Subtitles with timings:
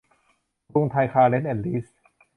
[0.73, 1.87] กรุงไทยคาร์เร้นท์ แอนด์ ลีส